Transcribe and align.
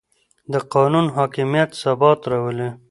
د 0.53 0.55
قانون 0.73 1.05
حاکمیت 1.15 1.69
ثبات 1.81 2.19
راولي 2.31 2.69